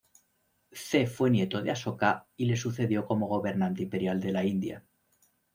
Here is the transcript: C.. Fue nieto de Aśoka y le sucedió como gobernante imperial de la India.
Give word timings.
C.. 0.85 1.05
Fue 1.05 1.29
nieto 1.29 1.61
de 1.61 1.69
Aśoka 1.69 2.25
y 2.35 2.45
le 2.45 2.57
sucedió 2.57 3.05
como 3.05 3.27
gobernante 3.27 3.83
imperial 3.83 4.19
de 4.19 4.31
la 4.31 4.43
India. 4.43 4.83